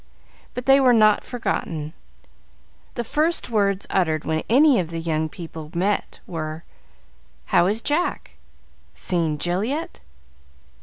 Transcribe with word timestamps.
But 0.55 0.65
they 0.65 0.79
were 0.79 0.95
not 0.95 1.23
forgotten; 1.23 1.93
the 2.95 3.03
first 3.03 3.51
words 3.51 3.85
uttered 3.91 4.25
when 4.25 4.41
any 4.49 4.79
of 4.79 4.89
the 4.89 4.99
young 4.99 5.29
people 5.29 5.69
met 5.75 6.19
were: 6.25 6.63
"How 7.45 7.67
is 7.67 7.83
Jack?" 7.83 8.31
"Seen 8.95 9.37
Jill 9.37 9.63
yet?" 9.63 9.99